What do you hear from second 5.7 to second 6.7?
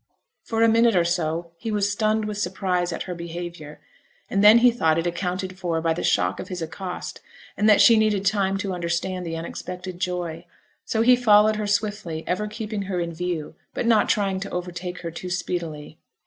by the shock of his